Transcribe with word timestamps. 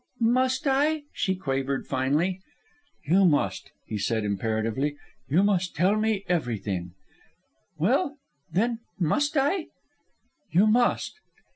"Must 0.19 0.65
I?" 0.65 1.03
she 1.13 1.35
quavered 1.35 1.85
finally. 1.85 2.39
"You 3.05 3.23
must," 3.23 3.71
he 3.85 3.99
said 3.99 4.25
imperatively. 4.25 4.97
"You 5.29 5.43
must 5.43 5.75
tell 5.75 5.95
me 5.95 6.25
everything." 6.27 6.95
"Well, 7.77 8.17
then... 8.51 8.79
must 8.97 9.37
I?" 9.37 9.67
"You 10.49 10.65
must." 10.65 11.19